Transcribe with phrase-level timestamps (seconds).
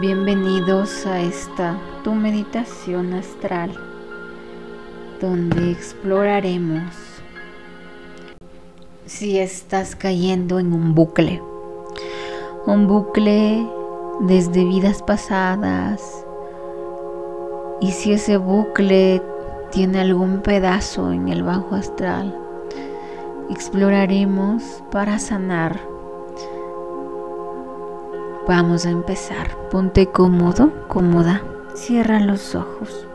[0.00, 3.70] Bienvenidos a esta tu meditación astral
[5.20, 6.84] donde exploraremos
[9.04, 11.42] si estás cayendo en un bucle.
[12.64, 13.68] Un bucle
[14.20, 16.24] desde vidas pasadas
[17.82, 19.20] y si ese bucle
[19.70, 22.34] tiene algún pedazo en el bajo astral,
[23.50, 25.89] exploraremos para sanar.
[28.50, 29.56] Vamos a empezar.
[29.70, 31.40] Ponte cómodo, cómoda.
[31.76, 33.06] Cierra los ojos.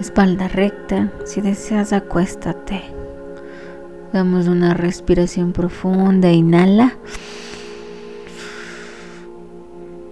[0.00, 1.12] Espalda recta.
[1.26, 2.84] Si deseas, acuéstate.
[4.14, 6.32] Damos una respiración profunda.
[6.32, 6.96] Inhala.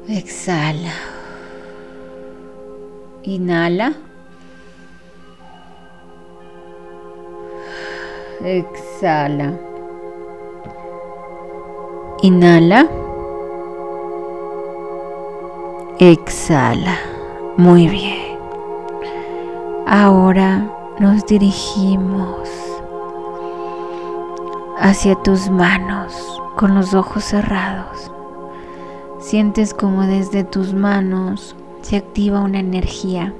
[0.09, 0.93] Exhala.
[3.23, 3.95] Inhala.
[8.45, 9.59] Exhala.
[12.21, 13.04] Inhala.
[16.01, 16.99] Exhala.
[17.57, 18.37] Muy bien.
[19.87, 22.49] Ahora nos dirigimos
[24.77, 28.11] hacia tus manos con los ojos cerrados.
[29.21, 33.33] Sientes como desde tus manos se activa una energía.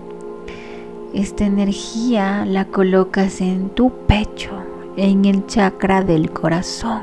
[1.13, 4.53] Esta energía la colocas en tu pecho
[4.97, 7.03] en el chakra del corazón.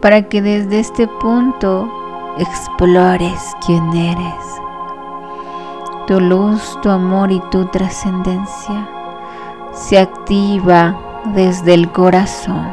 [0.00, 1.99] Para que desde este punto
[2.40, 4.44] explores quién eres,
[6.06, 8.88] tu luz, tu amor y tu trascendencia
[9.72, 10.98] se activa
[11.34, 12.66] desde el corazón.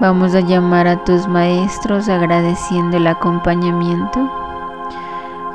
[0.00, 4.28] Vamos a llamar a tus maestros agradeciendo el acompañamiento.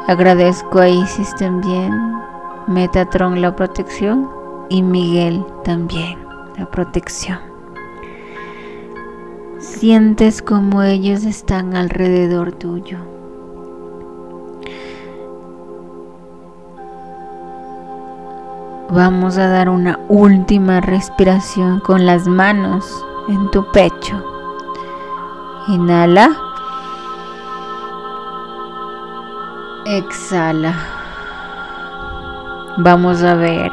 [0.07, 2.19] Agradezco a Isis también,
[2.67, 4.29] Metatron la protección
[4.69, 6.19] y Miguel también,
[6.55, 7.48] la protección.
[9.79, 12.97] Sientes como ellos están alrededor tuyo.
[18.89, 24.21] Vamos a dar una última respiración con las manos en tu pecho.
[25.69, 26.35] Inhala.
[29.85, 30.75] Exhala.
[32.79, 33.71] Vamos a ver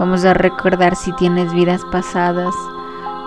[0.00, 2.54] Vamos a recordar si tienes vidas pasadas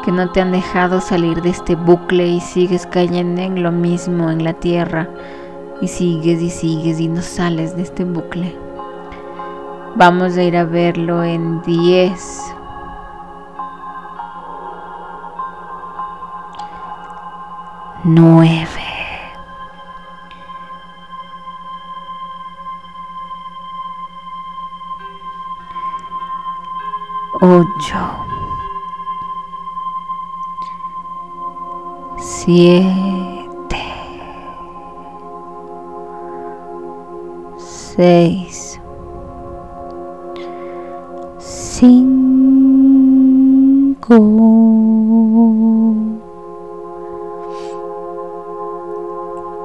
[0.04, 4.30] que no te han dejado salir de este bucle y sigues cayendo en lo mismo
[4.30, 5.10] en la tierra
[5.82, 8.56] y sigues y sigues y no sales de este bucle.
[9.96, 12.56] Vamos a ir a verlo en 10.
[18.06, 18.84] Nueve.
[27.46, 28.23] ocho,
[32.46, 32.84] siete,
[37.58, 38.82] seis,
[41.40, 42.10] cinco,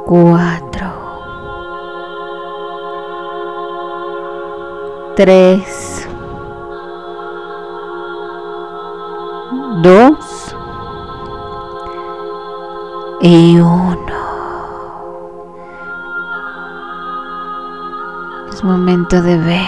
[0.07, 0.87] cuatro,
[5.17, 6.09] tres,
[9.83, 10.18] dos
[13.21, 13.97] y uno.
[18.53, 19.63] Es momento de ver,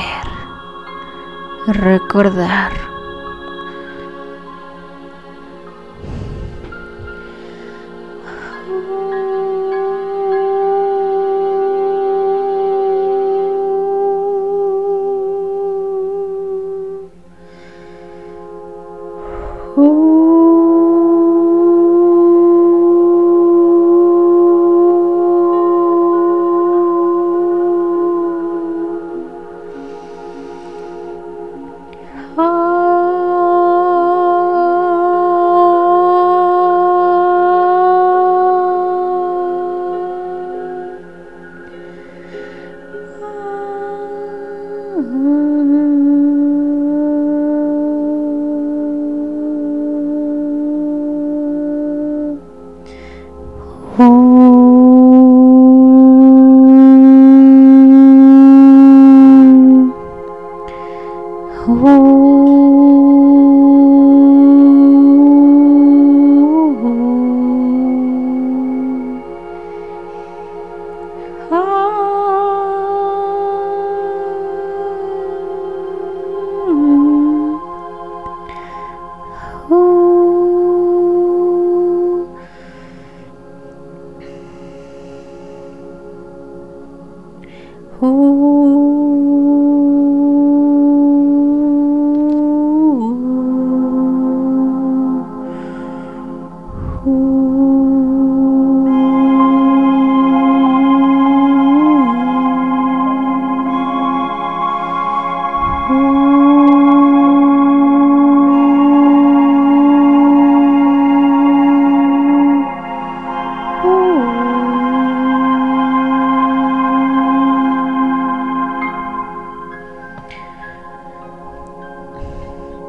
[1.66, 2.89] recordar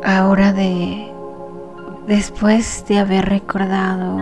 [0.03, 1.10] Ahora de
[2.11, 4.17] después de haber recordado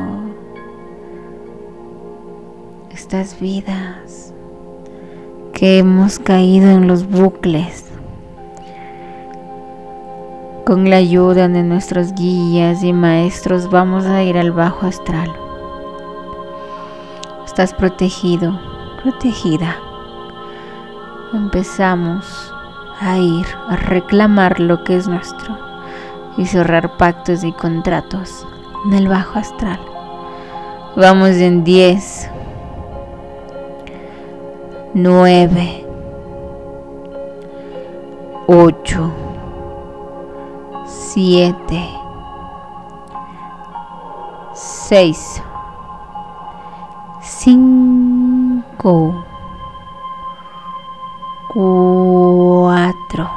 [2.92, 4.32] estas vidas
[5.54, 7.86] que hemos caído en los bucles
[10.68, 15.34] con la ayuda de nuestros guías y maestros vamos a ir al bajo astral.
[17.44, 18.62] Estás protegido,
[19.02, 19.76] protegida.
[21.34, 22.54] Empezamos
[23.00, 25.69] a ir a reclamar lo que es nuestro
[26.40, 28.48] y cerrar pactos y contratos
[28.86, 29.78] en el bajo astral.
[30.96, 32.32] Vamos en 10,
[34.94, 35.86] 9,
[38.48, 39.12] 8,
[40.86, 41.90] 7,
[44.54, 45.44] 6,
[47.22, 49.26] 5,
[51.54, 53.30] 4,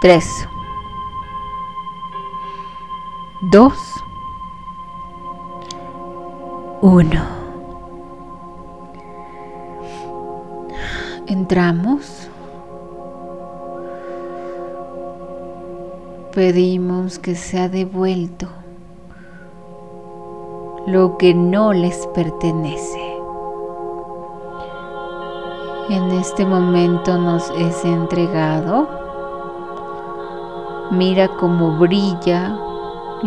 [0.00, 0.48] 3,
[3.42, 3.70] 2,
[6.80, 7.22] 1.
[11.26, 12.30] Entramos.
[16.32, 18.48] Pedimos que sea devuelto
[20.86, 23.18] lo que no les pertenece.
[25.90, 28.88] En este momento nos es entregado.
[30.90, 32.65] Mira cómo brilla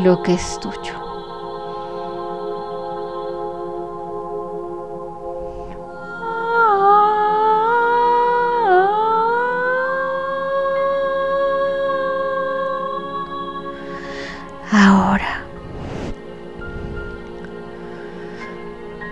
[0.04, 0.94] lo que es tuyo.
[14.72, 15.44] Ahora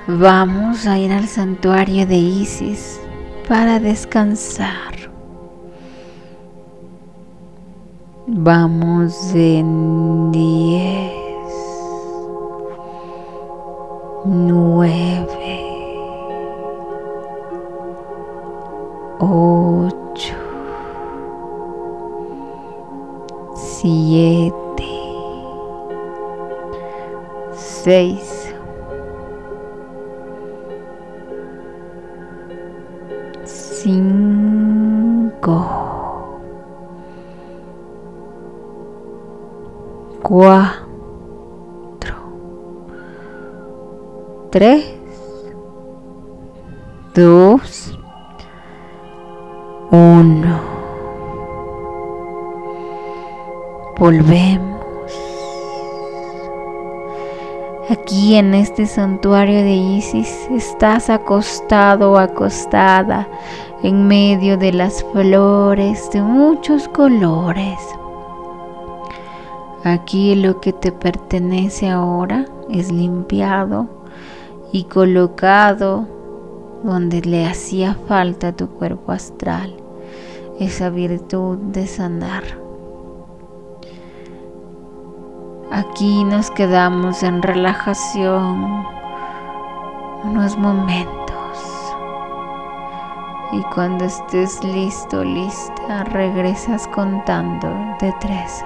[0.07, 2.99] vamos a ir al santuario de Isis
[3.47, 4.96] para descansar.
[8.29, 11.13] Vamos en 10,
[14.25, 14.89] 9,
[19.19, 20.35] 8,
[23.55, 24.53] 7,
[27.53, 28.53] 6,
[33.45, 35.76] 5,
[40.27, 40.75] cuatro,
[44.51, 44.83] tres,
[47.15, 47.97] dos,
[49.89, 50.59] uno.
[53.97, 54.81] Volvemos.
[57.89, 63.25] Aquí en este santuario de Isis estás acostado acostada
[63.81, 67.96] en medio de las flores de muchos colores.
[69.83, 73.87] Aquí lo que te pertenece ahora es limpiado
[74.71, 76.07] y colocado
[76.83, 79.75] donde le hacía falta a tu cuerpo astral
[80.59, 82.43] esa virtud de sanar.
[85.71, 88.83] Aquí nos quedamos en relajación
[90.23, 91.13] unos momentos
[93.51, 97.67] y cuando estés listo, lista, regresas contando
[98.01, 98.63] de tres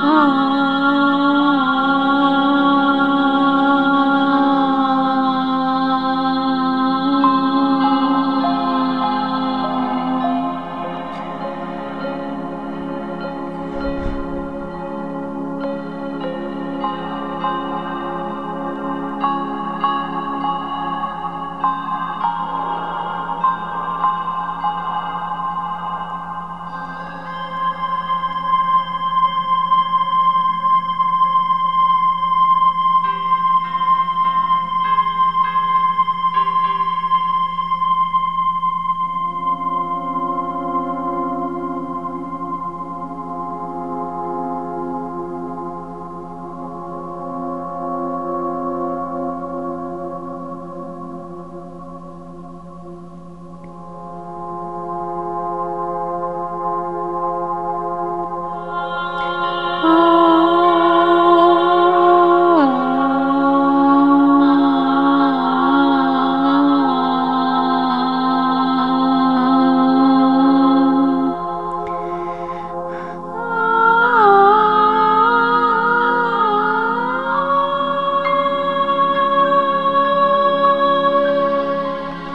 [0.00, 0.57] Ah.